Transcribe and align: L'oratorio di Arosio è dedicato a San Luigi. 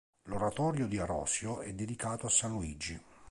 L'oratorio 0.23 0.87
di 0.87 0.97
Arosio 0.97 1.59
è 1.61 1.73
dedicato 1.73 2.25
a 2.25 2.29
San 2.31 2.49
Luigi. 2.53 2.99